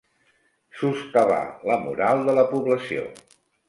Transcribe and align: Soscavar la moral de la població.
Soscavar 0.79 1.43
la 1.71 1.79
moral 1.87 2.27
de 2.31 2.39
la 2.43 2.51
població. 2.57 3.09